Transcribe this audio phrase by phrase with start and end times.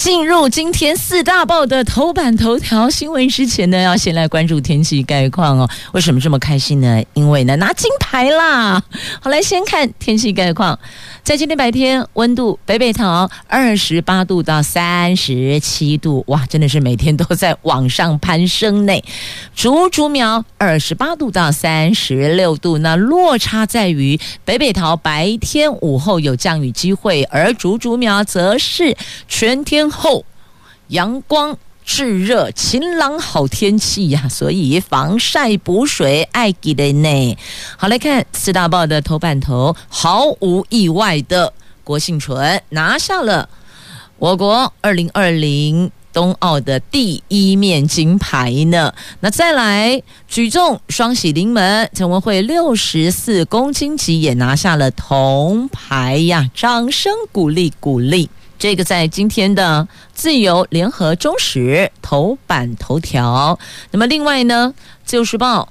[0.00, 5.68] 进入今天四大报的头版头条新闻之前呢，要先来关注天气概况哦。
[5.92, 7.02] 为什么这么开心呢？
[7.12, 8.82] 因为呢，拿金牌啦！
[9.20, 10.78] 好，来先看天气概况。
[11.22, 19.02] 在今天白天，温度北北桃二十八度到三十七度，哇，真的是每天都在往上攀升呢。
[19.54, 28.96] 竹竹苗二十八度到三十六度，那落差在于北北桃白天午后有降雨机会，而竹竹苗则是
[29.28, 30.24] 全天后
[30.88, 31.56] 阳光。
[31.82, 37.36] 炙热晴朗好天气呀，所以防晒补水爱给的呢。
[37.76, 43.48] 好，来看四大报的头版头，毫无意外的郭婞淳拿下了
[44.18, 48.94] 我国二零二零冬奥的第一面金牌呢。
[49.18, 58.30] 那再来举重双喜临门，陈文慧六十四公斤级也拿下了铜牌呀，掌声鼓励鼓励。
[58.60, 63.58] 这个在今天的自由联合中时头版头条。
[63.90, 65.66] 那么另外呢，自由时报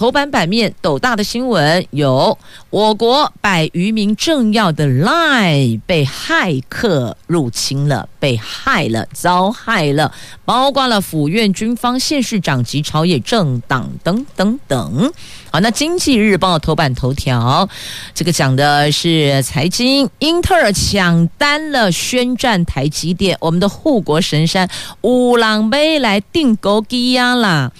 [0.00, 2.38] 头版版面斗大的新闻有：
[2.70, 10.10] 我国百余名政要的 LINE 被骇客入侵了，被害了，遭害了，
[10.46, 15.12] 包括了府院、军方、县市长及朝野政党等等等。
[15.50, 17.68] 好，那经济日报头版头条，
[18.14, 24.66] 这个讲的是财经，英特尔抢单了，宣战台积电，我们的护国神山
[25.02, 27.70] 五郎杯来订购机呀啦。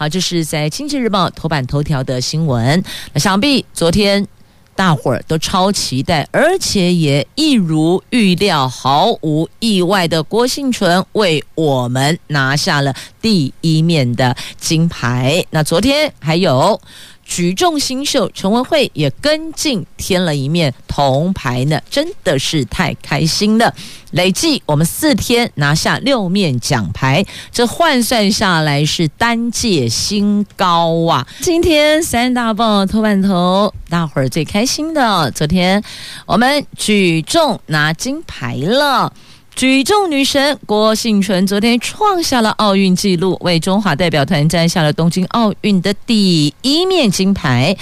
[0.00, 2.82] 好，这是在经济日报头版头条的新闻。
[3.12, 4.26] 那想必昨天
[4.74, 15.44] 大伙儿都超期待，而且也一如预料，毫无意外的郭姓纯为我们拿下了第一面的金牌。
[15.50, 16.80] 那昨天还有。
[17.30, 23.72] 举重新秀陈文慧也跟进添了一面铜牌呢，真的是太开心了！
[24.10, 31.24] 累计我们四天拿下六面奖牌，这换算下来是单届新高啊！
[31.40, 35.80] 今天三大棒头版头，大伙儿最开心的，昨天
[36.26, 39.12] 我们举重拿金牌了。
[39.60, 47.76] 举重女神郭婞淳昨天创下了奥运纪录，为中华代表团摘下了东京奥运的第一面金牌。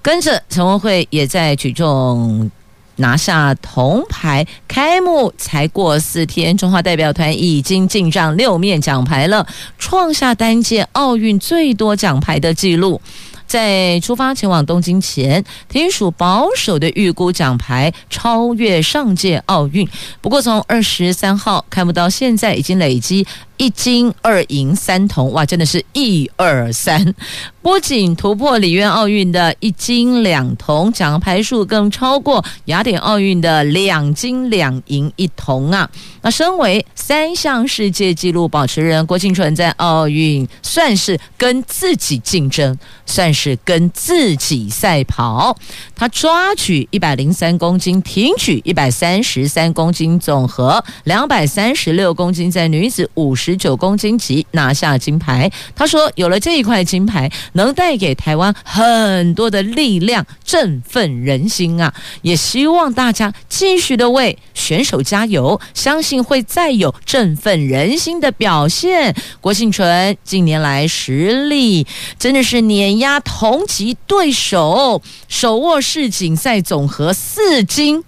[0.00, 2.48] 跟着陈文慧也在举重
[2.94, 4.46] 拿下铜牌。
[4.68, 9.44] 开幕才过四天，中华代表团已经进账六面奖牌了，
[9.76, 13.00] 创下单届奥运最多奖牌的纪录。
[13.46, 19.88] 在出发前往东京前，体育署保守的预估奖牌超越上届奥运。
[20.20, 23.26] 不过从二十三号开幕到现在，已经累积。
[23.56, 27.14] 一金二银三铜，哇，真的是一二三！
[27.62, 35.88] 不仅突破里约奥运的一金两铜，奖牌数更超过雅典奥运的两金两银一铜啊！
[36.20, 42.76] 那身为三项世界纪录保持人，郭婞淳在奥运算是跟自己竞争，
[43.06, 45.56] 算是跟自己赛跑。
[45.94, 53.43] 他抓举一百零三公斤，挺举一百三十三公斤，总和两百三十六公斤，在女子五十。
[53.44, 61.92] 十九公斤级拿下金牌，他说：“有了这一块金牌，能带给台湾很多的力量，振奋人心啊！
[62.22, 71.86] 也希望大家继续的为选手加油，相信会再有振奋人心的表现。”郭婞淳近年来实力
[72.18, 78.02] 真的是碾压同级对手，手握世锦赛总和四金。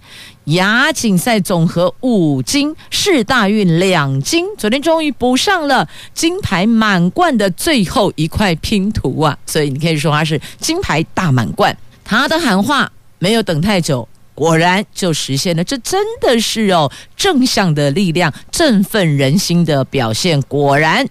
[0.47, 9.37] 亚锦赛总和五金，世大运两金，昨天终于补上了金牌满贯的最后一块拼图啊！
[9.45, 11.77] 所以你可以说他是金牌大满贯。
[12.05, 12.89] 他的喊话
[13.19, 15.63] 没有等太久，果然就实现了。
[15.63, 20.41] 这真的是哦，正向的力量，振奋人心的表现。
[20.43, 21.05] 果然，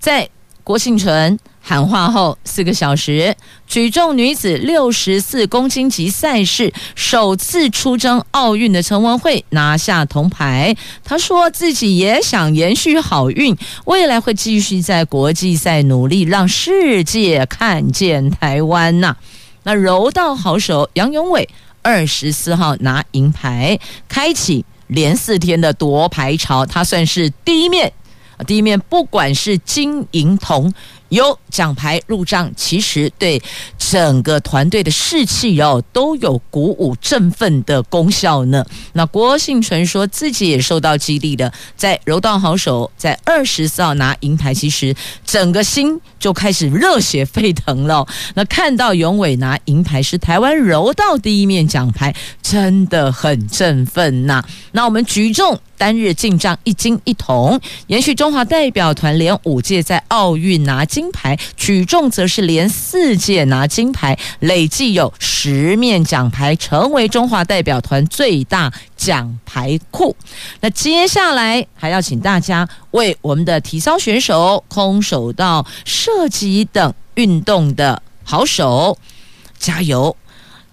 [0.00, 0.28] 在
[0.64, 1.38] 郭婞淳。
[1.64, 3.34] 喊话后四个小时，
[3.68, 10.76] 举重女子六十四公斤级赛事首次出征奥运的陈文慧拿下铜牌。
[11.04, 19.16] 她说自己也想延续好运，未来会继续在国际赛努力，让世界看见台湾呐。
[19.62, 21.48] 那柔道好手杨勇伟
[21.80, 23.78] 二十四号拿银牌，
[24.08, 27.92] 开启连四天的夺牌潮，他算是第一面。
[28.44, 30.74] 第一面不管是金银铜。
[31.12, 33.40] 有奖牌入账，其实对
[33.76, 38.64] 整个团队的士气哦都有鼓舞振奋的功效呢。
[38.94, 44.94] 那郭婞淳说自己也受到激励的，在柔道好手在二十四号拿银牌，其实
[45.26, 48.06] 整个心就开始热血沸腾了。
[48.34, 54.42] 那看到永伟拿银牌是台湾柔道第一面奖牌，真的很振奋呐。
[54.72, 55.60] 那我们举重。
[55.78, 70.14] 单日进账一金一铜，延续中华代表团连五届在奥运拿金金牌，举重则是连四届拿金牌，累计有十面奖牌，成为中华代表团最大奖牌库。
[70.60, 78.96] 那接下来还要请大家为我们的体操选手、空手道、射击等运动的好手
[79.58, 80.16] 加油。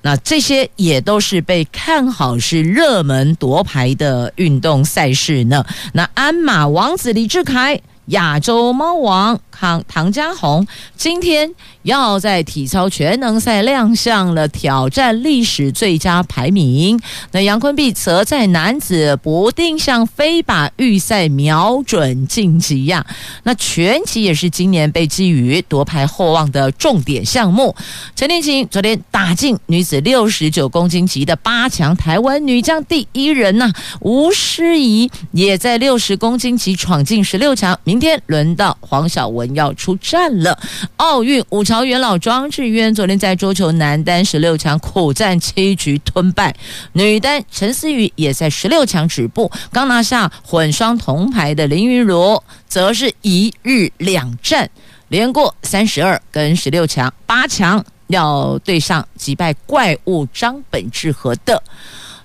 [0.03, 5.65] 那这些也都是被看好是热门夺牌的运动赛事呢。
[5.93, 7.81] 那鞍马王子李志凯。
[8.09, 10.65] 亚洲猫王唐唐家红
[10.95, 11.53] 今天
[11.83, 16.97] 要在体操全能赛亮相了，挑战历史最佳排名。
[17.33, 23.05] 那杨坤碧则在男子不定向飞靶预赛瞄准晋级呀。
[23.43, 27.75] 那拳击也是今年被寄予夺牌厚望的重点项目。
[28.15, 33.69] 陈天琴昨天打进女子六十九公斤级的八强，台湾女将第一人呐、
[33.99, 37.77] 吴诗仪也在六十公斤级闯进十六强。
[37.83, 40.57] 明天轮到黄晓雯要出战了。
[40.97, 46.55] 奥运五朝元老庄智渊昨天在桌球男单十六强苦战七局吞败，
[46.93, 49.51] 女单陈思雨也在十六强止步。
[49.71, 54.69] 刚拿下混双铜牌的林昀儒则是一日两战
[55.07, 61.61] 连过三十二跟十六强，八强要对上击败怪物张本智和的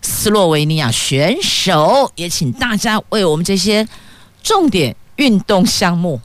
[0.03, 2.11] 斯洛维尼亚选手。
[2.17, 3.87] 也请大家为我们这些
[4.43, 4.95] 重点。
[5.17, 6.21] 运动项目，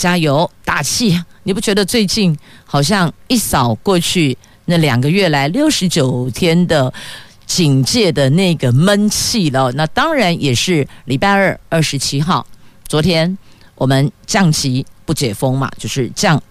[0.00, 1.22] 加油打气！
[1.42, 6.90] 你不觉得最近好像一扫过去那两个月来六十九天的
[7.44, 9.70] 警戒的那个闷气了？
[9.72, 12.46] 那当然也是礼拜二二十七号，
[12.88, 13.36] 昨天
[13.74, 16.42] 我们降级不解封嘛，就是降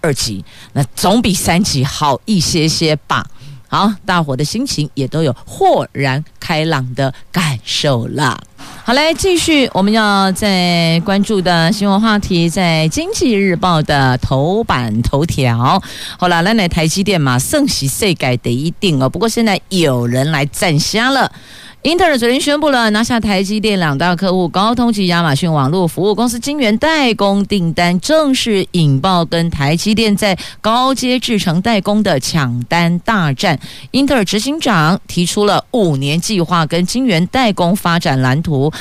[0.00, 3.24] 二级，那总比三级好一些些吧。
[3.68, 8.42] 好，大伙的心情也都有豁然开朗的感受了。
[8.86, 15.82] 好，嘞继续，我们要在关注的新闻话题，在《经济日报》的头版头条。
[16.16, 19.08] 好了，来来台积电嘛，盛喜岁改得一定哦。
[19.08, 21.32] 不过现在有人来站虾了。
[21.82, 33.60] 英特尔昨天宣布了拿下台积电两大客户高通及亚马逊网络服务公司晶圆代工订单，正式引爆跟台积电在高阶制程代工的抢单大战。
[33.92, 38.72] 英特尔执行长提出了五年计划跟晶圆代工发展蓝图，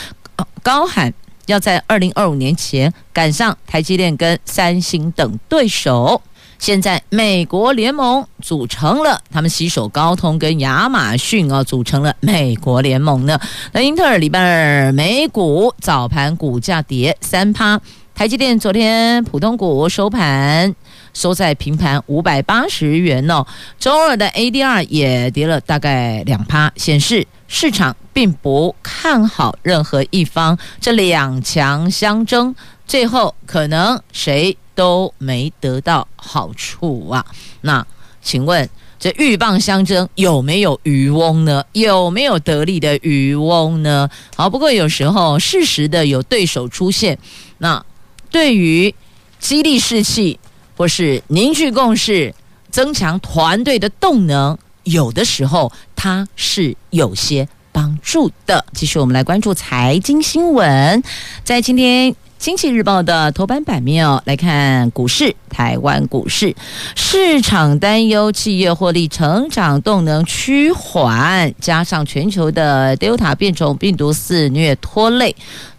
[0.63, 1.13] 高喊
[1.45, 6.23] 要在二零二五年前赶上台积电跟三星等对手。
[6.57, 13.39] 现在美国联盟组成了，他们携手高通跟亚马逊啊，组成了美国联盟呢。
[13.71, 17.79] 那英特尔礼拜二美股早盘股价跌三趴，
[18.13, 20.73] 台积电昨天普通股收盘
[21.15, 23.43] 收在平盘五百八十元哦。
[23.79, 32.53] 周二的 ADR 也跌了大概两趴，显示市场并不看好任何一方，这两强相争，
[32.85, 34.55] 最后可能谁？
[34.75, 37.25] 都没得到好处啊！
[37.61, 37.87] 那
[38.21, 41.63] 请问这鹬蚌相争有没有渔翁呢？
[41.71, 44.09] 有没有得利的渔翁呢？
[44.35, 47.17] 好，不过有时候适时的有对手出现，
[47.59, 47.85] 那
[48.29, 48.93] 对于
[49.39, 50.37] 激励士气
[50.75, 52.33] 或是凝聚共识、
[52.69, 58.65] 增强团队的动能，有的时候它是有些帮助的。
[58.73, 61.03] 继续，我们来关注财经新闻，
[61.43, 62.15] 在今天。
[62.37, 66.53] 经济日报的头版版面哦，来看股市，台湾股市
[66.93, 75.35] 市场担忧企业获利成长动能趋缓，加上全球的 Delta 变种病毒肆虐拖累，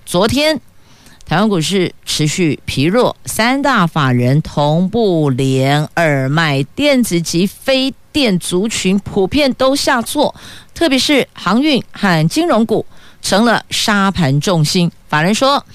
[0.06, 0.58] 昨天
[1.28, 10.32] 台湾股市持续疲弱，三大法人同步连二卖，电子及非电族群普遍都下挫，
[10.72, 12.86] 特别是航运和金融股
[13.20, 15.66] 成了沙盘重心，法人说。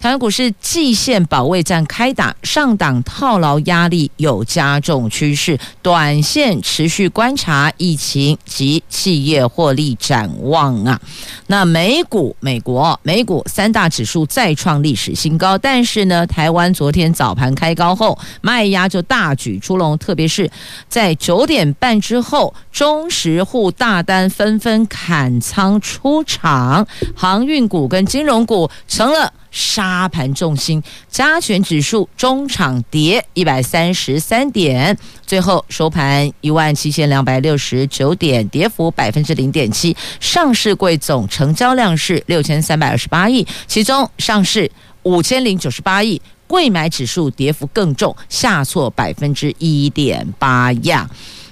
[0.00, 11.00] 台湾股市季线保卫战开打，上档套牢压力有加重趋势，短线持续观察疫情及企业获利展望啊。
[11.48, 20.48] 那美股、美国、美股三大指数再创历史新高，但是呢，台湾昨天早盘开高后卖压就大举出笼，特别是
[20.88, 26.86] 在九点半之后，中实户大单纷纷砍仓出场，
[27.16, 29.32] 航运股跟金融股成了。
[29.50, 39.96] 杀盘重心，加权指数中场跌一百三十三点，最后收盘一万七千两百六十九点，跌幅百分之零点七。
[40.20, 44.70] 上市柜总成交量是六千三百二十八亿，其中上市
[45.02, 51.08] 五千零九十八亿，柜买指数跌幅更重，下挫百分之一点八呀。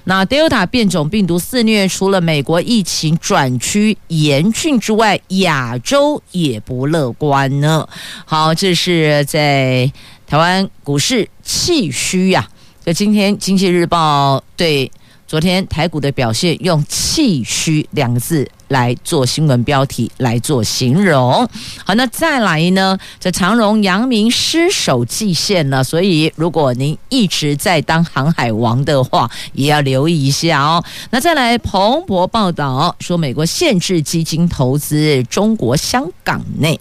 [0.08, 7.88] 那 Delta 变种病毒肆虐，除了美国疫情转趋严峻之外，亚洲也不乐观呢。
[8.24, 9.90] 好，这是在
[10.24, 12.48] 台湾股市气虚呀。
[12.84, 14.88] 就今天《经济日报》对
[15.26, 18.48] 昨天台股的表现用“气虚”两个字。
[18.68, 21.48] 来做新闻标题来做形容，
[21.84, 22.98] 好，那再来呢？
[23.20, 30.82] 这长荣、阳明失守季线了，所以如果您一直在当航海王的话，也要留意一下哦。
[31.10, 36.78] 那再来，彭博报道说，美国限制基金投资中国香港内。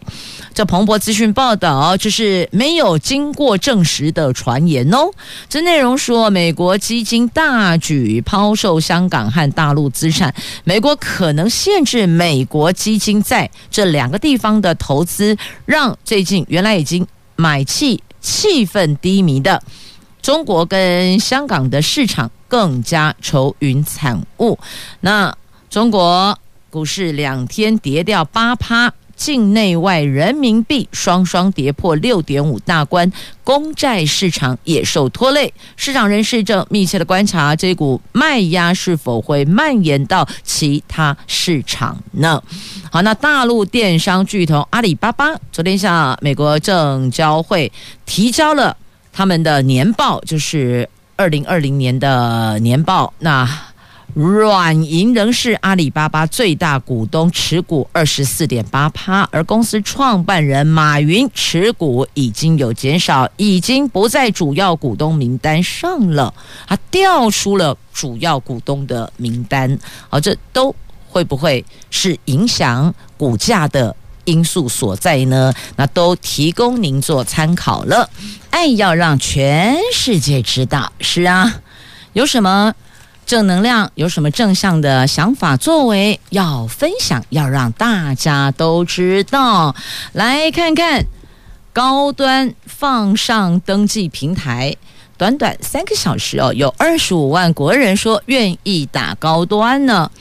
[0.53, 5.11] 这彭博资讯报道，这是没有经过证实的传言哦。
[5.49, 17.05] 这内容说，美国基金大举抛售香港和大陆资产，美国可能限甚至美国基金在这两个地方的投资，让最近原来已经
[17.35, 19.61] 买气气氛低迷的
[20.21, 24.57] 中国跟香港的市场更加愁云惨雾。
[25.01, 25.35] 那
[25.69, 26.39] 中国
[26.69, 28.93] 股市两天跌掉八趴。
[29.15, 33.11] 境内外人民币双双跌破六点五大关，
[33.43, 35.53] 公债市场也受拖累。
[35.77, 42.41] 市场人士正密切的观察这股卖压是否会蔓延到其他市场呢？
[42.91, 47.71] 好，那大陆电商巨头阿里巴巴昨天向美国证交会
[48.05, 48.75] 提交了
[49.13, 53.13] 他们的年报，就是二零二零年的年报。
[53.19, 53.49] 那
[54.15, 66.33] 软银仍是阿里巴巴最大股东，持股二十四点八趴，而公司创办人马云持股已经有减少，已经不在主要股东名单上了，
[66.65, 69.77] 他调出了主要股东的名单。
[70.07, 70.73] 好，这都
[71.09, 73.93] 会不会是影响股价的
[74.23, 75.53] 因素所在呢？
[75.75, 78.09] 那都提供您做参考了。
[78.49, 81.59] 爱要让全世界知道，是啊，
[82.13, 82.73] 有什么？
[83.25, 89.75] 正能量有什么正向的想法作为要分享，要让大家都知道。
[90.13, 91.05] 来看看
[91.73, 94.75] 高端放上登记平台，
[95.17, 100.11] 短短三个小时哦，有二十五万国人说愿意打高端呢。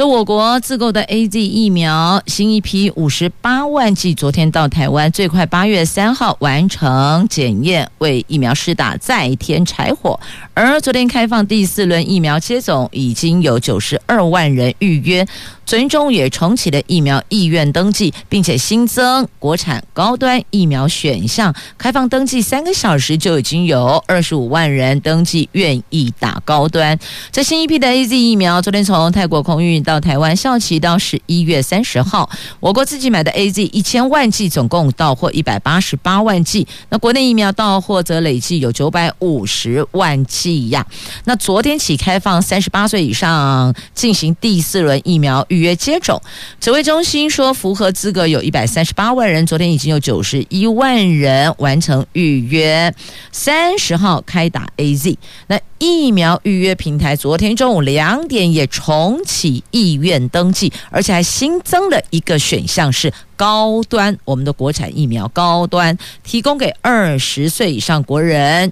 [0.00, 10.18] 这我国自购的 AZ 疫苗新一批五十八万剂，昨天到台湾，最快八月三号完成检验，为疫苗施打再添柴火。
[10.54, 15.28] 而昨天开放第四轮疫苗接种，已经有九十二万人预约。
[15.70, 26.98] 随中也重启了疫苗意愿登记，并且新增国产高端疫苗选项，开放登记三个小时就已经有二十五万人登记愿意打高端。
[27.30, 32.28] 这新一批的 AZ 疫苗，昨天从泰国空运到台湾，效期到十一月三十号。
[32.58, 36.66] 我国自己买的 AZ 一千万剂，总共到货一百八十八万剂。
[36.88, 40.84] 那国内疫苗到货则累计有九百五十万剂呀。
[41.26, 45.59] 那昨天起开放三十八岁以上进行第四轮疫苗预。
[45.60, 46.20] 约接种，
[46.60, 52.92] 指挥中心说符合资格有一百三十八万人，昨天已经有九十一万人完成预约，
[53.30, 55.16] 三十号开打 AZ。
[55.46, 63.12] 那疫苗预约平台昨天中午两点也重启意愿登记，而且还新增了一个选项是。
[63.36, 68.70] 高端，我们的国产疫苗高端提供给二十岁以上国人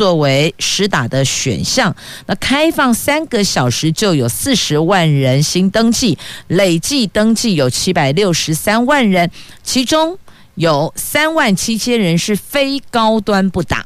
[0.00, 1.94] 作为实打的选项。
[2.24, 6.16] 那开放三个小时就有四十万人新登记，
[6.46, 9.30] 累计登记有七百六十三万人，
[9.62, 10.18] 其中
[10.54, 13.84] 有三万七千人是非高端不打。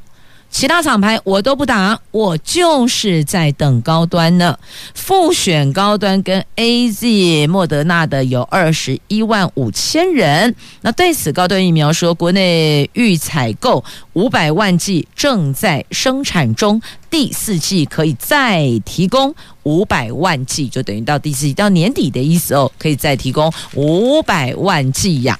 [0.55, 4.57] 其他厂牌我都不打，我就是在等高端呢。
[4.95, 10.55] 复选高端跟 AZ、莫德纳的有二十一万五千人。
[10.83, 16.81] 那对此，高端疫苗说，国内预采购五百万剂，正在生产中，
[17.11, 19.35] 第四季可以再提供
[19.65, 25.37] 五百万剂，就等于到第四季到年底的意思哦，可以再提供五百万剂呀。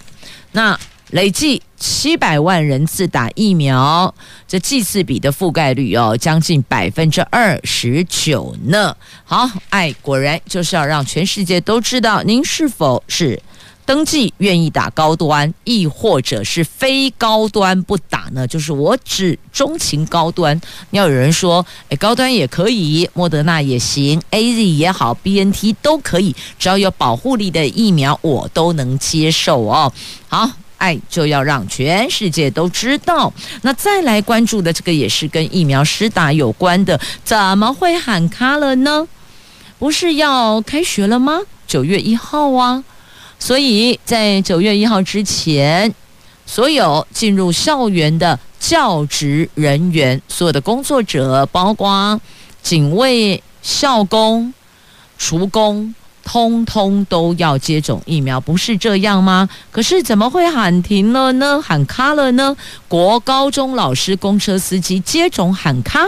[0.51, 0.77] 那。
[1.15, 4.13] 累计七百万人次打疫苗，
[4.49, 8.97] 这剂次比的覆盖率哦，将近百分之二十九呢。
[9.23, 13.41] 好，爱果然就是要让全世界都知道，您是否是
[13.87, 18.45] 登记愿意打高端，亦或者是非高端不打呢？
[18.49, 20.61] 就是我只钟情高端。
[20.91, 29.93] 要有人说，诶，高端也可以，莫德纳也行，AZ 也好，BNT 都可以，只要有保护力的疫苗，我都能接受哦。
[30.27, 30.51] 好。
[30.85, 33.33] 爱就要让全世界都知道。
[33.63, 39.09] 那再来关注的这个也是跟疫苗施打有关的，怎么会喊卡了呢？
[39.79, 41.41] 不是要开学了吗？
[41.67, 42.85] 九月一号啊，
[43.39, 45.93] 所以在九月一号之前，
[46.45, 52.21] 所有进入校园的教职人员，所有的工作者，包括
[52.63, 54.53] 警卫、校工、
[55.17, 55.95] 厨工。
[56.25, 59.49] 通通都要接种疫苗，不是这样吗？
[59.71, 61.61] 可是怎么会喊停了呢？
[61.63, 62.57] 喊卡了呢？
[62.89, 66.01] 国高中老师、公车司机接种喊卡，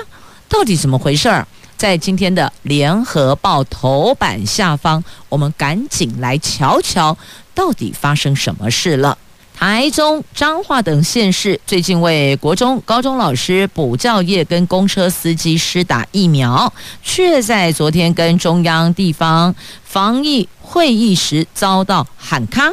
[0.48, 1.46] 到底怎么回事儿？
[1.76, 7.16] 在今天的联合报头版下方，我们赶紧来瞧瞧，
[7.54, 9.18] 到底发生什么事了。
[9.58, 16.70] 台中、彰化等县市最近为国中、高中老师、补教业跟公车司机施打疫苗，
[17.02, 22.70] 却在昨天跟中央地方防疫会议时遭到喊卡。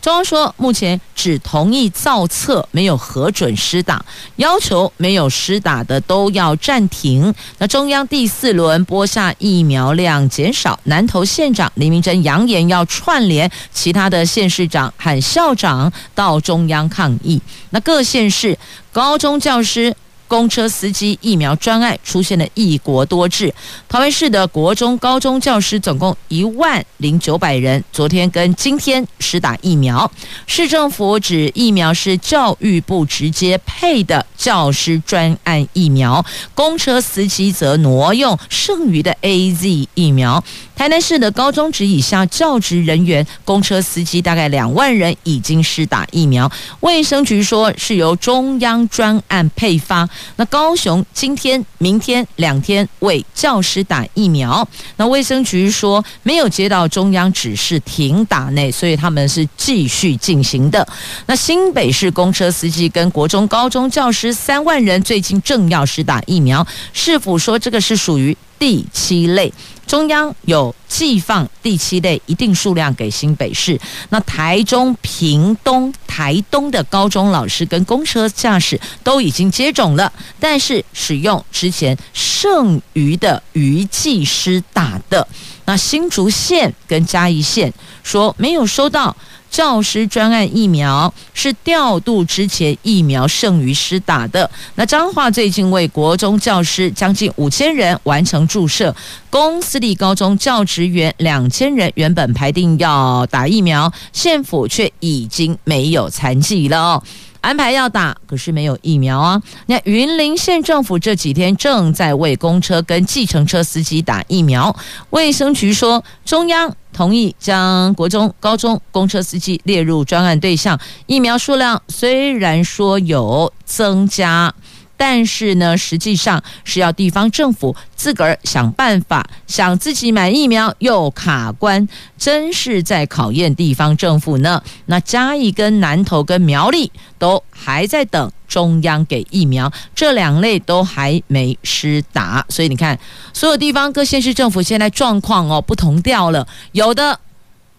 [0.00, 4.02] 中央说，目前只同意造册，没有核准施打，
[4.36, 7.34] 要求没有施打的都要暂停。
[7.58, 17.40] 那中央第四轮播下疫苗量减少，南投县长林明珍扬言要串联其他的县市长和校长到中央抗议。
[17.68, 18.58] 那各县市
[18.92, 19.94] 高中教师。
[20.30, 23.52] 公车司机疫苗专案出现了一国多制，
[23.88, 30.08] 桃园市的国中、高中教师总共一万零九百人，昨天跟今天施打疫苗。
[30.46, 40.44] 市政府指疫苗是教育部直接配的教师专案疫苗，公车司机则挪用剩余的 AZ 疫苗。
[40.76, 46.50] 台南市的高中职以下教职人员、公车司机大概两万人已经施打疫苗。
[46.78, 50.08] 卫生局说是由中央专案配发。
[50.36, 54.66] 那高雄今天、明天两天为教师打疫苗。
[54.96, 60.86] 那卫生局说没有接到中央指示停打内，所以他们是继续进行的。
[61.26, 69.52] 那新北市公车司机跟国中、高中教师三万人最近正要施打疫苗，市府说这个是属于第七类。
[69.90, 73.76] 中央有寄放第七类一定数量给新北市，
[74.10, 85.26] 那台中、屏东、台东的高中老师跟公车驾驶都已经接种了，但是使用之前剩余的余剂师打的，
[85.70, 89.16] 那新竹县跟嘉义县说没有收到。
[89.48, 94.48] 教师专案疫苗是调度之前疫苗剩余施打的。
[94.76, 98.94] 那彰化最近为国中教师将近五千人完成注射，
[99.28, 107.02] 公私立高中教职员两千人原本排定要打疫苗，县府却已经没有残剂了。
[107.40, 109.42] 安排要打，可是没有疫苗啊。
[109.66, 114.74] 那云林县政府这几天正在为公车跟计程车司机打疫苗，
[115.10, 116.74] 卫生局说中央。
[116.92, 124.52] 同意将国中、高中公车司机列入专案对象，疫苗数量虽然说有增加，
[125.00, 134.62] 但是呢，实际上是要地方政府自个儿想办法，想自己买疫苗又卡关，真是在考验地方政府呢。
[134.84, 138.30] 那嘉义跟南投跟苗栗都还在等。
[138.46, 142.98] 中央给疫苗，这两类都还没施打，所以你看，
[143.32, 147.20] 所有地方各县市政府现在状况哦不同调了，有的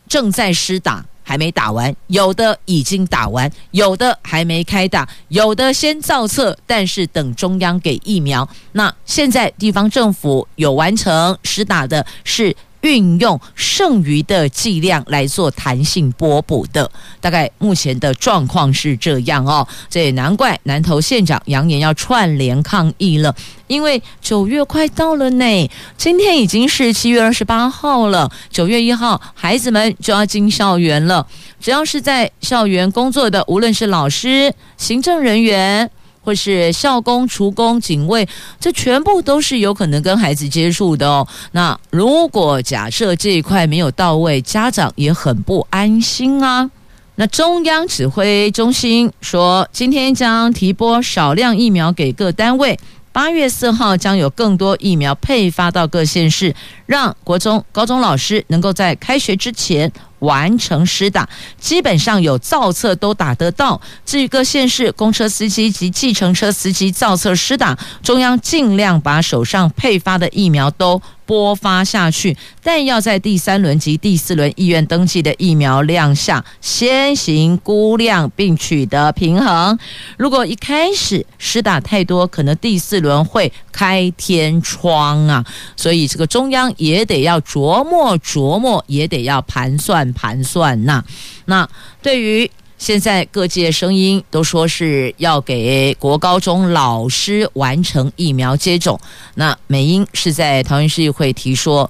[0.08, 8.48] 正在施打，还没打完；有的已经打完，有的还没开打；有的先造册，但是等中央给疫苗。
[8.74, 12.56] 那现在地方政府有完成实打的是。
[12.82, 16.90] 运用剩余的剂量来做弹性拨补的，
[17.20, 19.68] 大概目前的状况是这样哦。
[19.90, 23.36] 这也难怪南投县长扬言要串联抗议了，
[23.68, 31.26] 因为九月快到了呢，今天已经是七月二十八号了，九月一号孩子们就要进校园了。
[31.60, 35.90] 只要是在校园工作的，无论是老师、行政人员。
[36.24, 38.28] 或是校工、厨工、警卫，
[38.60, 41.28] 这全部都是有可能跟孩子接触的哦。
[41.52, 46.70] 那如果假设这一块没有到位，家长也很不安心啊。
[47.16, 52.80] 那中央指挥中心说，今天将提拨少量疫苗给各单位，
[53.12, 56.56] 八月四号将有更多疫苗配发到各县市，
[56.86, 59.92] 让国中、高中老师能够在开学之前。
[60.22, 61.30] 完成施打，
[61.60, 63.80] 基本上有造册都打得到。
[64.04, 71.00] 至于各县市公车司机及计程车司机造册施打，中央尽量把手上配发的疫苗都
[71.32, 79.80] 播发下去，但要在第三轮及第四轮意愿登记的疫苗量下先行估量，并取得平衡。
[80.18, 85.46] 如果一开始施打太多，可能第四轮会开天窗啊！
[85.78, 91.02] 所以这个中央也得要琢磨琢磨，也得要盘算盘算呐。
[91.46, 91.66] 那
[92.02, 99.00] 对于现在各界声音都说是要给国高中老师完成疫苗接种。
[99.36, 101.88] 那美英是在桃园市议会提说，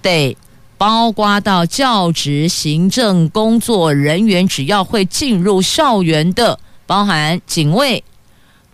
[0.00, 0.36] 得
[0.78, 8.04] 包括到教职行政工作人员，只要会进入校园的，包含警卫、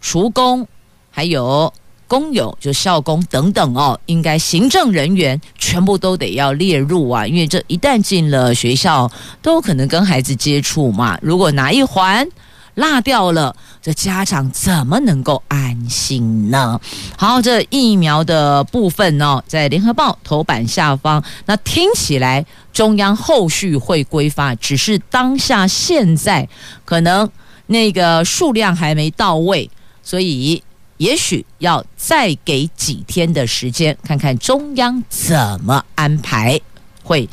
[0.03, 0.68] 厨工，
[1.11, 1.72] 还有。
[2.07, 11.19] 工友就校工等等哦，应该行政人员全部都得要列入啊，因为这一旦进了学校，都可能跟孩子接触嘛。
[11.23, 12.29] 如果哪一环
[12.75, 16.81] 落掉了，这家长怎么能够安心呢？
[17.17, 26.49] 好，这疫苗的部分呢，在联合报头版下方，那听起来中央后续会规范，只是当下现在
[26.85, 27.29] 可能
[27.67, 29.71] 那个数量还没到位，
[30.03, 30.62] 所以。
[30.99, 36.61] 也许要再给几天的时间，看看中央怎么安排，
[37.03, 37.29] 会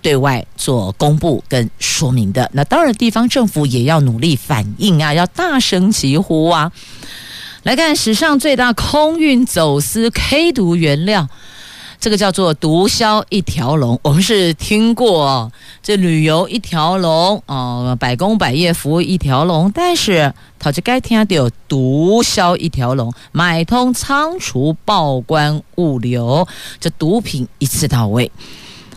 [0.00, 2.50] 对外做公布跟说明的。
[2.52, 6.72] 那当然，地方政府也要努力反应啊，要大声疾呼啊！
[7.62, 11.28] 来看史上最大空运走私 K 毒原料。
[12.04, 15.50] 这个叫做毒枭一条龙，我们是听过哦，
[15.82, 26.46] 这旅游一条龙哦，百工百业服务一条龙，但是他就该听到有毒枭一条龙，买通仓储报关物流，
[26.78, 28.30] 这毒品一次到位。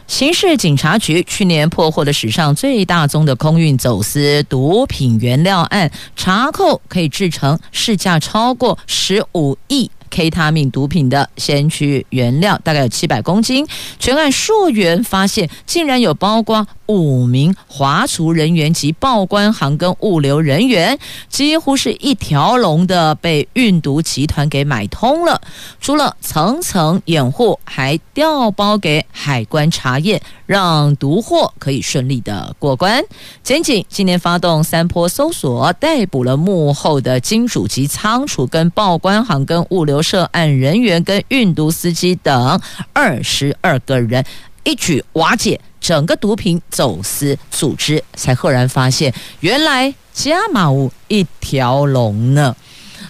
[0.06, 9.90] 刑事警察局去年破获了史上最大宗的空运走私毒品原料案，查扣可以制成市价超过十五亿。
[10.10, 13.68] K 他命毒品的先驱原料大概有七百公斤，
[14.00, 20.98] 全案溯源发现，竟然有包括五名华厨人员及报关行跟物流人员，
[21.30, 25.42] 几乎是一条龙的被运毒集团给买通了。
[25.82, 33.04] 除了层层掩护，还调包给海关查验，让毒货可以顺利的过关。
[33.44, 42.60] 检警今年发动三波搜索，逮捕了幕后的金主及仓储跟报关行跟物流涉案人员跟运毒司机等
[42.94, 44.26] 二十二个人，
[44.64, 45.62] 一举瓦解。
[45.80, 52.54] 整个毒品走私组织才赫然发现，原来加码无一条龙呢。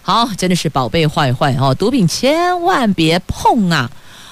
[0.04, 3.90] 好，真的是宝贝坏坏哦，毒品千万别碰啊！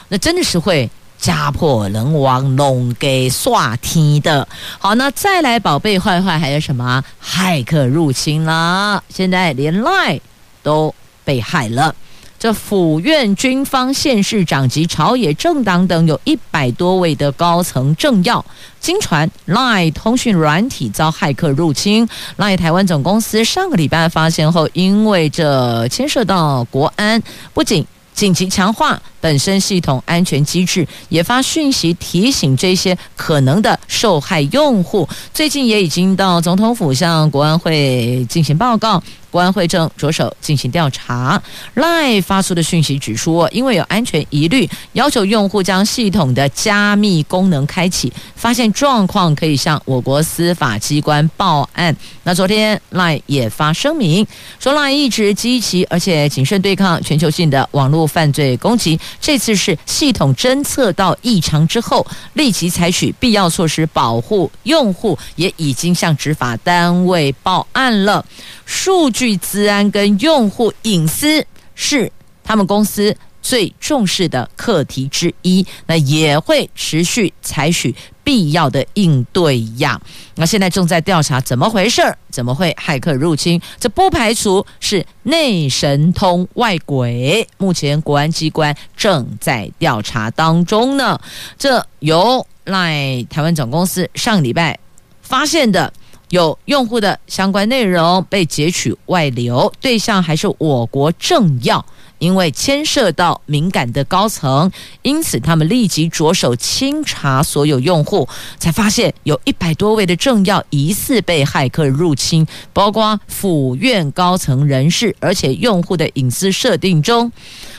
[0.09, 0.87] 那真的是会
[1.17, 4.47] 家破人亡、弄给刷天的。
[4.77, 7.03] 好，那再来宝贝坏坏还有什么？
[7.23, 10.19] 骇客入侵了，现在连 LINE
[10.61, 11.95] 都被害了。
[12.37, 18.45] 这府院军方县市长及朝野政党等有一百多位的高层政要，
[18.79, 22.07] 经传 LINE 通讯软体遭骇客入侵。
[22.37, 27.19] LINE 台湾总公司上个礼拜发现后，因为这牵涉到国安，
[27.53, 35.09] 不仅紧急强化本身系统安全机制，也发讯息提醒这些可能的受害用户。
[35.33, 39.01] 最近也已经到总统府向国安会进行报告。
[39.31, 41.41] 国安会正着手进行调查。
[41.75, 51.93] LINE 发出的讯息指出，因为有安全疑虑，要求用户将系统的加密功能开启，发现状况可以向我国司法机关报案。
[52.23, 54.25] 那昨天 LINE 也发声明
[54.57, 58.97] 说，LINE 一直积极而且谨慎对抗全球性的网络犯罪攻击。
[59.19, 68.25] 这次是系统侦测到异常之后，立即采取必要措施保护用户，也已经向执法单位报案了。
[68.65, 72.11] 数据资安跟用户隐私是
[72.43, 80.01] 他们公司最重视的课题之一，那也会持续采取必要的应对呀。
[80.33, 83.61] 那现在正在调查怎么回事儿，怎么会骇客入侵？
[83.79, 87.47] 这不排除是内神通外鬼。
[87.59, 91.19] 目前国安机关正在调查当中呢。
[91.59, 94.79] 这由赖台湾总公司上礼拜
[95.21, 95.93] 发现的。
[96.29, 101.85] 有用户的相关内容被截取外流，对象还是我国政要，
[102.19, 117.31] 因为牵涉到敏感的高层，因此他们立即着手清查所有用户，才发现有一百多位的政要疑似被骇客入侵，包括府院高层人士，而且用户的隐私设定中。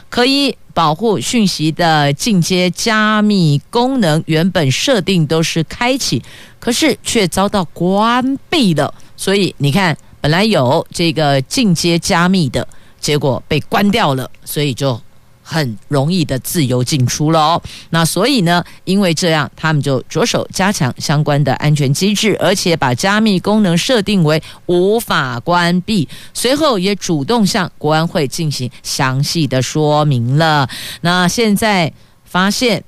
[0.08, 6.22] 可以保护讯息的进阶加密功能，原本设定都是开启。
[6.58, 12.66] 可是却遭到关闭了，所以你看，本来有这个进阶加密的，
[12.98, 15.00] 结果被关掉了，所以就
[15.48, 17.62] 很容易的自由进出了哦。
[17.90, 26.08] 那所以呢，因为这样，他们就着手加强相关的安全机制，而且把加密功能设定为无法关闭。
[26.34, 30.68] 随后也主动向国安会进行详细的说明了。
[31.02, 31.92] 那现在
[32.24, 32.82] 发现。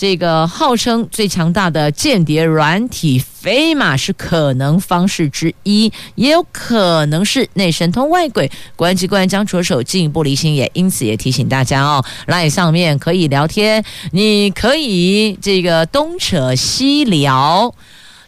[0.00, 8.50] 这个号称最强大的间谍软体飞马是可能方式之一，也有可能是内神通外鬼。
[8.76, 17.74] 公安机关将着手进一步厘清，也因此也提醒大家哦来上面可以聊天，你可以这个东扯西聊，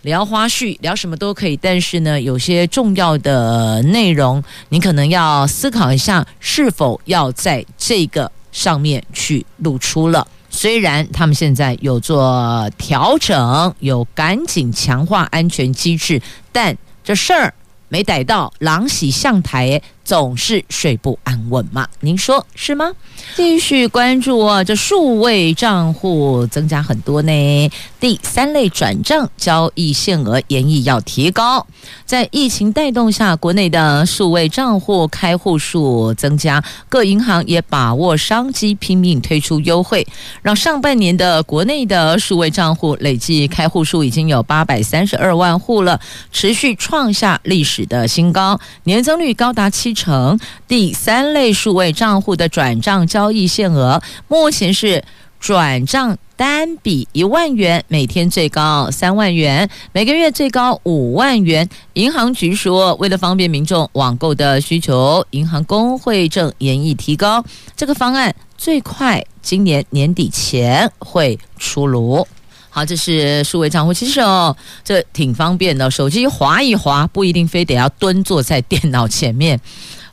[0.03, 1.57] 聊花絮，聊什么都可以。
[1.57, 10.29] 但是呢，有些重要的内容，你可能要思考一下，是否要在这个上面去露出了。
[10.55, 16.21] 虽然他们现在有做调整，有赶紧强化安全机制，
[16.53, 17.53] 但这事儿
[17.89, 21.87] 没逮到，狼喜象台，总是睡不安稳嘛？
[22.01, 22.93] 您说是吗？
[23.37, 27.71] 继续关注啊，这数位账户增加很多呢。
[28.01, 31.67] 第三类转账交易限额研议要提高。
[32.05, 40.07] 在疫情带动下，国内的数位账户开户数增加，各银行也把握商机，拼命推出优惠，
[40.43, 46.01] 让上半年的国内的数位账户累计开户数已经有八百三十二万户了，
[46.33, 50.39] 持续创下历史的新高，年增率高达七成。
[50.67, 55.05] 第三类数位账户的转账交易限额目前是
[55.41, 56.19] 转账。
[56.35, 61.69] 单笔一万元，每天最高三万元，每个月最高五万元。
[61.93, 67.45] 银行局说，为了方便民众网购的需求，银行公会正研议提高
[67.77, 72.27] 这个方案，最快今年年底前会出炉。
[72.75, 79.61] 好，这是数位账户，其实哦，这挺方便的，手机滑一滑，不一定非得要蹲坐在电脑前面，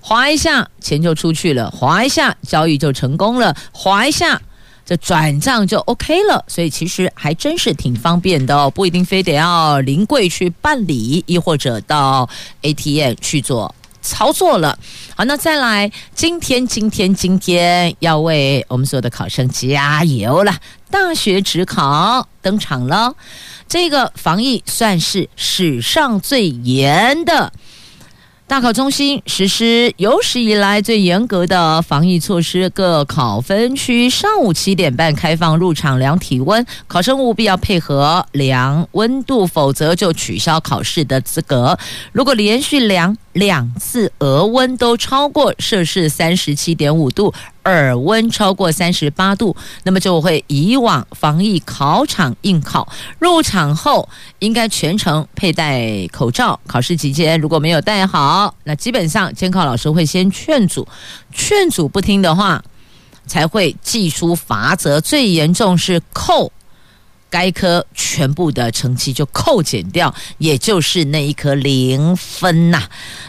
[0.01, 4.41] 划一下钱就出去了，划一下交易就成功了，划一下。
[4.85, 12.27] 这转账就 OK 了，所以其实还真是挺方便的哦，不一定非得要临柜去办理，亦或者到
[12.63, 14.75] ATM 去做操作了。
[15.15, 20.51] 好，那再来，今天今天今天要为我们所有的考生加油了，
[20.91, 23.15] 大学指考登场了，
[23.67, 27.51] 这个防疫算是史上最严的。
[28.47, 41.77] 大考中心实施有史以来最严格的防疫措施，各考分区上午七点半开放入场量体温，考生务必要配合量温度，否则就取消考试的资格。
[42.11, 47.33] 如果连续量两次额温都超过摄氏三十七点五度，
[47.65, 52.91] 耳温超过三十八度，那么就会以往防疫考场应考。
[53.19, 56.59] 入场后应该全程佩戴口罩。
[56.65, 60.87] 考试期间如果没有戴好，那基本上监考老师会先劝阻，
[61.31, 62.63] 劝阻不听的话，
[63.27, 64.99] 才会记出罚则。
[64.99, 66.51] 最严重是扣。
[67.29, 72.81] 该科全部的成绩就扣减掉，也就是那一科零分呐、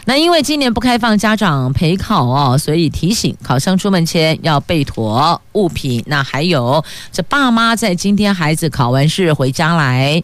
[0.05, 6.03] 那因为今年不开放家长陪考哦，所以提醒考生出门前要备妥物品。
[6.07, 10.23] 那还有这爸妈在今天孩子考完试回家来，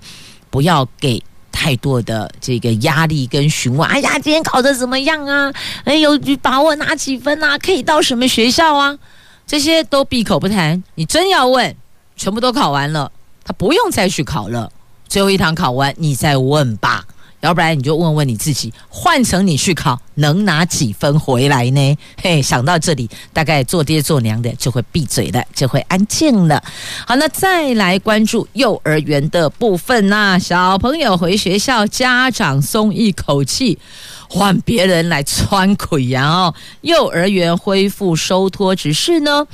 [0.50, 3.88] 不要给太多的这个压力跟询问。
[3.88, 5.54] 哎呀，今天考得怎么样啊？
[5.84, 7.58] 哎，有把握拿几分啊？
[7.58, 8.98] 可以到什么学校啊？
[9.46, 10.84] 这些都闭口不谈。
[10.96, 11.76] 你真要问，
[12.16, 13.12] 全部都考完了。
[13.48, 14.70] 他不用再去考了，
[15.08, 17.06] 最后一堂考完你再问吧，
[17.40, 21.98] 要不然你就问问你自己，换成你去考能拿几分回来呢？
[22.22, 26.62] 嘿，想到这里，大概做爹做娘的就会闭嘴了，就会安静了。
[27.08, 33.80] 好，那再来关注幼儿园的部分呐，小朋友回学校，家长松一口气，
[34.28, 36.54] 换别人来穿溃呀哦。
[36.82, 39.48] 幼儿园恢复收托，只是呢，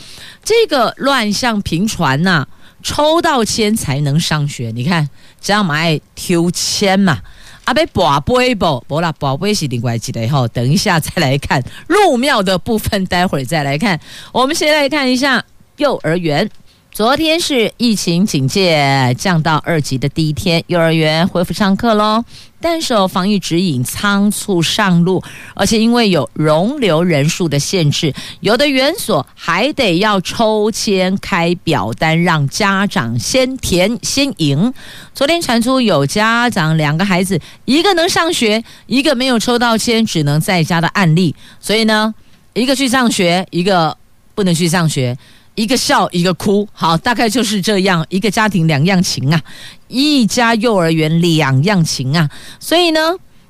[0.43, 2.47] 这个乱象频传呐。
[2.83, 5.09] 抽到签才能上学，你看
[5.41, 7.19] 这样嘛爱抽签嘛？
[7.65, 13.97] 阿贝宝贝不不啦，宝贝是另外记得以后，等一下再来看入庙的部分，待会儿再来看。
[14.33, 15.43] 我们先来看一下
[15.77, 16.49] 幼儿园。
[16.91, 22.23] 昨天是疫情警戒降到二级的第一天，幼儿园恢复上课喽。
[22.63, 25.21] 但受防疫指引仓促上路，
[25.53, 34.73] 而且因为有容留人数的限制，有的园所还得要抽签开表单，让家长先填先赢。
[35.13, 41.35] 昨天传出有家长两个孩子，一个能上学，一个没有抽到签，只能在家的案例。
[41.59, 42.15] 所以呢，
[42.53, 43.97] 一个去上学，一个
[44.33, 45.17] 不能去上学。
[45.55, 49.41] 一个笑一个哭，好，大概就是这样一个家庭两样情啊，
[49.87, 52.99] 一家幼儿园两样情啊，所以呢，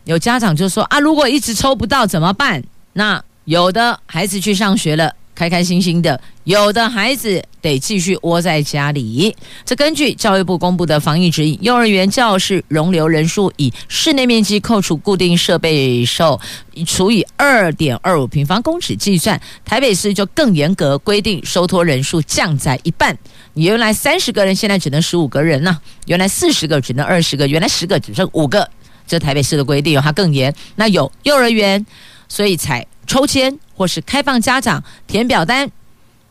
[0.05, 2.63] 有家长就说啊，如果一直抽不到怎么办？
[2.93, 9.35] 那有的孩子去上学了，开开心心的，有的孩子得继续窝在家里。
[9.65, 16.39] 这根据教育部公布的防疫指引，幼儿园教室容留人数以室内面积扣除固定设备数
[16.85, 19.39] 除以二点二五平方公尺计算。
[19.65, 23.17] 台北市就更严格规定，收托人数降在一半。
[23.53, 28.69] 你原来三十个人，现在只能十五个人呐、原来四十个只能二十个，原来十个只剩五个。
[29.05, 30.53] 这台北市的规定它更严。
[30.75, 31.85] 那有幼儿园，
[32.33, 32.83] 所以才。
[33.05, 35.69] 抽签或是开放家长填表单，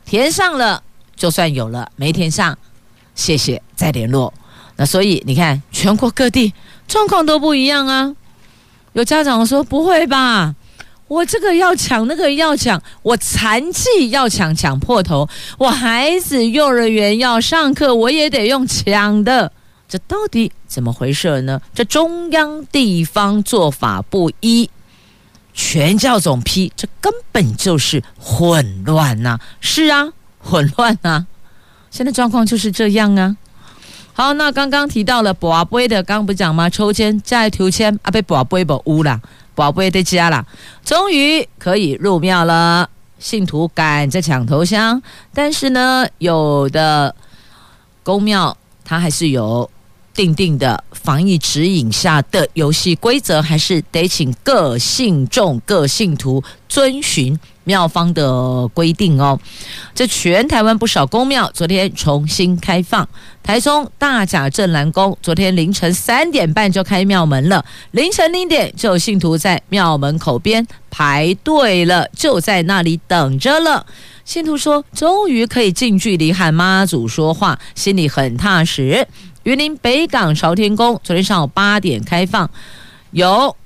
[0.06, 0.82] 填上了
[1.14, 2.58] 就算有了，没填上，
[3.14, 4.32] 谢谢再联络。
[4.76, 6.54] 那所以你看，全国各地
[6.88, 8.16] 状况都不一样啊。
[8.94, 10.56] 有家长说：“不会吧，
[11.08, 19.52] 我这个要抢，那个要抢，我残疾要抢抢破头，我孩子幼儿园要上课，我也得用抢的，
[19.86, 21.60] 这到底怎么回事呢？
[21.74, 24.68] 这中央地方做法不一。”
[25.54, 31.26] 全教总批，这根本就是混乱呐、是啊，混乱啊！
[31.90, 33.36] 现在状况就是这样啊。
[34.14, 36.68] 好，那刚刚提到了博杯的，刚刚不讲吗？
[36.70, 39.20] 抽签再抽签啊，被博杯不污了，
[39.54, 40.46] 博杯的家了，
[40.84, 42.88] 终于可以入庙了。
[43.18, 45.00] 信徒赶着抢头香，
[45.32, 47.14] 但是呢，有的
[48.02, 49.70] 宫庙它还是有。
[50.14, 59.38] 定定的防疫指引下的游戏规则，还是得请各信众、各信徒遵循庙方的规定哦。
[59.94, 63.08] 这全台湾不少宫庙昨天重新开放，
[63.42, 73.86] 台中大甲镇南宫昨天凌晨三点半就开庙门了，凌晨零点就有信徒在庙门口边排队了，就在那里等着了。
[74.24, 79.06] 信徒说，终于可以近距离和妈祖说话，心里很踏实。
[79.44, 82.48] 云林北港朝天宫昨天上午八点开放，
[83.10, 83.56] 有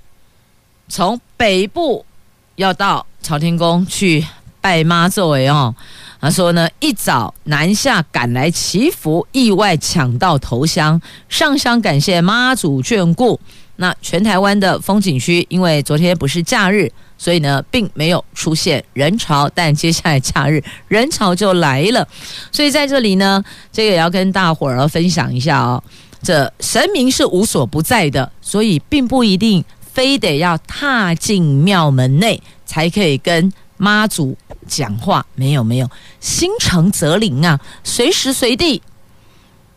[0.88, 2.06] 从北部
[2.54, 4.24] 要到朝天宫去
[4.62, 5.74] 拜妈祖诶哦，
[6.18, 13.38] 他说呢，一早南下赶来祈福，意外抢到头香，上香感谢妈祖眷顾。
[13.76, 16.90] 那全台湾的风景区，因为昨天不是假日。
[17.18, 22.06] 所以呢，并没有出现人潮，但接下来假日人潮就来了。
[22.52, 25.82] 所以在这里呢，这个也要跟大伙儿分享一下哦。
[26.22, 35.24] 这神明是无所不在的，所以并不一定非得要踏进庙门内才可以跟妈祖讲话。
[35.34, 35.88] 没有没有，
[36.20, 38.82] 心诚则灵啊，随时随地。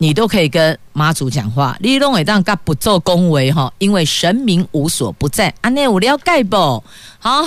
[0.02, 5.54] 你都可以跟妈祖讲话，你拢会当甲不做恭维哈，因为神明无所不在。
[5.60, 6.82] 安内有了解不？
[7.18, 7.44] 好，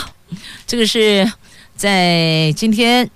[0.68, 1.32] 这个是
[1.76, 3.10] 在今天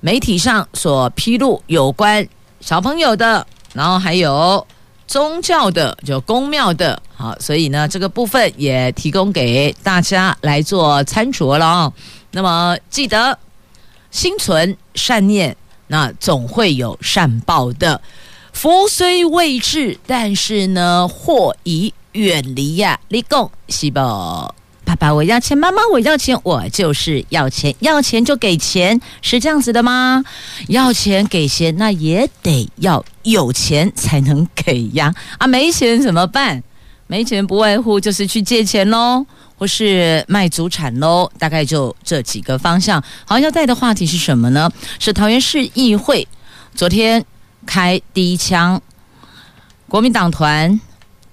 [0.00, 2.26] 媒体上所披露有关
[2.60, 4.66] 小朋友的，然后还有
[5.06, 7.00] 宗教的，就宫庙的。
[7.14, 11.92] 好，所以呢，这个部分也提供给大家来做参酌了啊。
[12.32, 13.38] 那么记得
[14.10, 18.00] 心存善念，那总会有善报的。
[18.58, 22.98] 福虽未至，但是呢，祸已远离呀！
[23.06, 24.00] 立功，是不？
[24.84, 26.36] 爸爸，我要钱；妈妈，我要钱。
[26.42, 30.24] 我就是要钱，要钱就给钱，是这样子的吗？
[30.66, 35.14] 要钱给钱，那也得要有钱才能给呀！
[35.38, 36.60] 啊，没钱怎么办？
[37.06, 39.24] 没钱不外乎就是去借钱喽，
[39.56, 43.00] 或是卖祖产喽，大概就这几个方向。
[43.24, 44.68] 好，要带的话题是什么呢？
[44.98, 46.26] 是桃园市议会
[46.74, 47.24] 昨天。
[47.66, 48.80] 开第一枪，
[49.88, 50.80] 国民党团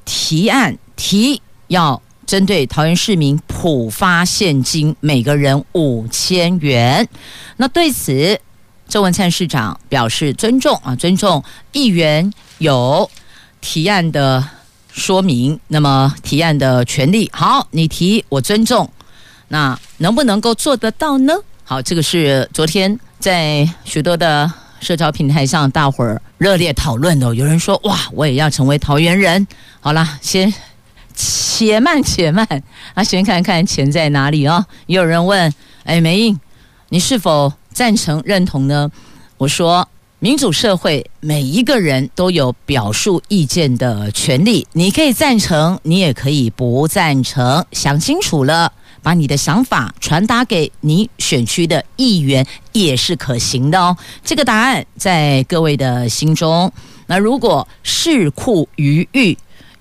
[0.04, 7.08] 提案提要针对桃园市民普发现金，每个人五千元。
[7.58, 8.40] 那对此，
[8.90, 13.10] 郑文灿市长表示尊重啊，尊重议员有
[13.62, 14.44] 提案的
[14.92, 18.92] 说明，那么提案的权利，好，你提我尊重，
[19.48, 21.34] 那能不能够做得到呢？
[21.64, 24.52] 好，这个是昨天在许多的。
[24.86, 27.34] 社交平台上，大伙儿热烈讨论的。
[27.34, 29.48] 有人说：“哇，我也要成为桃园人。”
[29.82, 30.54] 好啦，先
[31.16, 32.48] 且慢且慢，
[32.94, 34.64] 啊，先看看钱在哪里哦。
[34.86, 35.52] 也有人问
[35.86, 36.40] ：“哎，梅英，
[36.90, 38.92] 你是否赞成认同呢？”
[39.38, 44.68] 我说：“民主社会，每一个人都有表述意见的权利。
[44.74, 48.72] 你可以赞成，你也可以不赞成，想清楚了。”
[49.06, 53.96] 把你的想法传达给你选区的议员也是可行的哦。
[54.24, 56.72] 这个答案在各位的心中。
[57.06, 59.38] 那如果市库余裕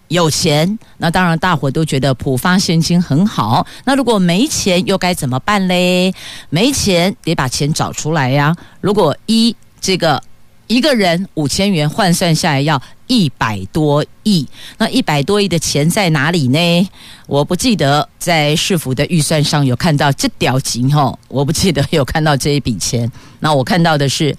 [0.09, 3.67] 有钱，那当然大伙都觉得普发现金很好。
[3.87, 6.13] 那如果没钱又该怎么办嘞？
[6.51, 8.55] 没钱得把钱找出来呀。
[8.83, 10.23] 如果一这个
[10.67, 14.47] 一个人五千元换算下来要一百多亿，
[14.79, 16.89] 那一百多亿的钱在哪里呢？
[17.27, 23.11] 我不记得在市府的预算上有看到这条金吼，我不记得有看到这一笔钱。
[23.41, 24.35] 那我看到的是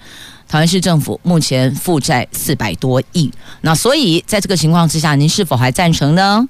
[0.48, 6.44] 桃园市政府目前负债四百多亿，那所以在这个情况之下，您是否还赞成呢？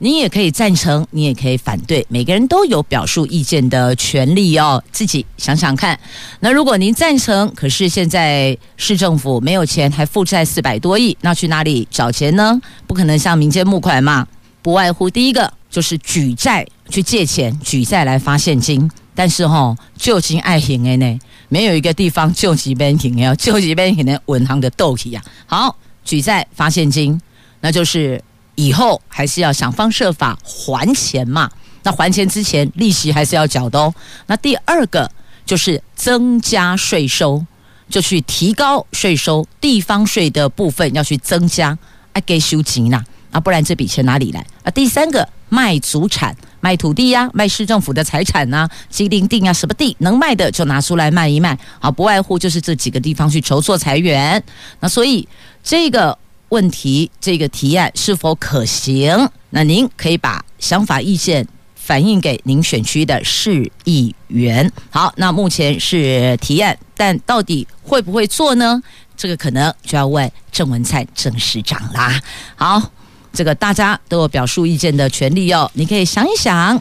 [0.00, 4.80] 你也可以赞成，你也可以反对，每个人都有表述意见的权利哦。
[4.92, 5.98] 自己想想看。
[6.38, 12.60] 那如果您赞成，可是现在市政府没有钱，还负债四百多亿，那去哪里找钱呢？
[12.86, 14.24] 不可能向民间募款嘛，
[14.62, 18.88] 不外乎第一个就是举债去借钱，举债来发现金。
[19.16, 21.18] 但是哈、哦，救急爱行的呢，
[21.48, 25.20] 没有一个地方救急边行要救急边行的稳行的斗气呀。
[25.46, 25.74] 好，
[26.04, 27.20] 举债发现金，
[27.60, 28.22] 那就是。
[28.58, 31.48] 以后还是要想方设法还钱嘛，
[31.84, 33.94] 那还钱之前利息还是要缴的哦。
[34.26, 35.08] 那第二个
[35.46, 37.46] 就是增加税收，
[37.88, 41.78] 就去提高税收，地方税的部分要去增加，
[42.14, 43.00] 哎给收紧呐，
[43.30, 44.44] 啊不然这笔钱哪里来？
[44.64, 54.42] 啊第三个卖祖产，卖土地呀、卖市政府的财产呐、啊，机灵地啊什么地能卖的就拿出来卖一卖，好不外乎就是这几个地方去筹措财源。
[54.80, 55.28] 那所以
[55.62, 56.18] 这个。
[56.50, 59.28] 问题这个提案是否可行？
[59.50, 64.70] 那您可以把想法意见反映给您选区的市议员。
[64.90, 68.82] 好，那目前是提案，但到底会不会做呢？
[69.16, 72.20] 这个可能就要问郑文灿郑市长啦。
[72.56, 72.92] 好，
[73.32, 76.80] 这个大家都有表述意见的权利哦，你可以想一想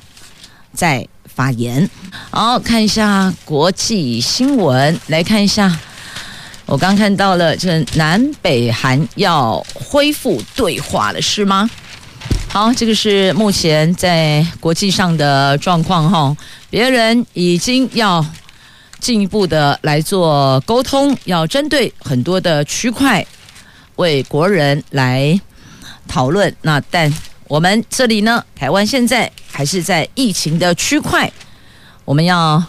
[0.74, 1.90] 再发言。
[2.30, 5.80] 好，看一下国际新闻，来看一下。
[6.68, 11.70] 我刚看到了，这南北韩要恢复对话了，是吗？
[12.50, 16.36] 好，这个是目前在国际上的状况哈。
[16.70, 18.24] 别人已经要
[19.00, 23.26] 进一步的来做沟通，要针对很多的区块
[23.96, 25.40] 为国人来
[26.06, 26.54] 讨论。
[26.64, 27.12] 那但
[27.48, 31.32] 我们这里呢，台湾现在还是在疫情的区块，
[32.04, 32.62] 我们要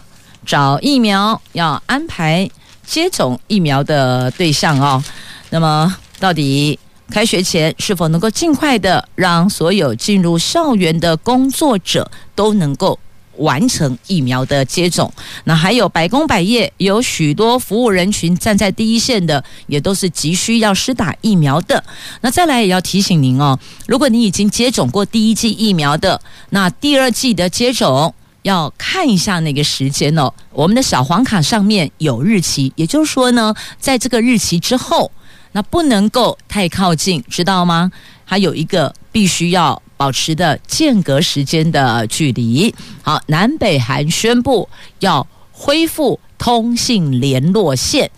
[0.46, 2.48] 找疫苗，要安排。
[2.88, 5.04] 接种疫苗的对象哦，
[5.50, 6.78] 那么到底
[7.10, 12.98] 开学前是否能够尽快的让所有进入校园的工作者都能够
[13.36, 15.12] 完成疫苗的接种？
[15.44, 21.84] 那还有百工百业有许多服务人群站在第一线的，也都是急需要施打疫苗的。
[22.22, 26.18] 那再来也要提醒您哦，如果你已经接种过第一剂疫苗的，
[26.50, 28.14] 那第二剂的接种。
[28.48, 35.12] 要看一下那个时间哦，我们的小黄卡上面有日期，也就是说呢，在这个日期之后，
[35.52, 37.92] 那不能够太靠近，知道吗？
[38.24, 42.74] 还有一个必须要保持的间隔时间的距离。
[43.02, 44.68] 好，南北韩宣布
[45.00, 48.10] 要恢复通信联络线。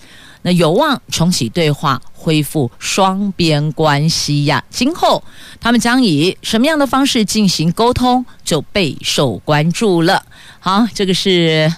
[0.43, 4.62] 那有望重启对话，恢复双边关系呀。
[4.70, 5.22] 今后
[5.61, 10.22] 他们将以什么样的方式进行沟通，就备受关注了。
[10.59, 11.72] 好，这个是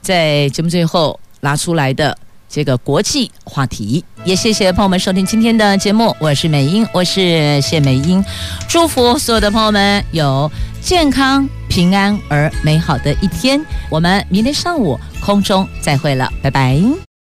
[0.00, 2.16] 在节目最后拉出来的
[2.48, 4.04] 这个国际话题。
[4.24, 8.24] 也谢谢朋友们收听今天的节目，我是美英，我是谢美英，
[8.68, 10.50] 祝福所有的朋友们有
[10.80, 13.64] 健康、平安而美好的一天。
[13.88, 17.07] 我们明天上午空中再会了，拜拜。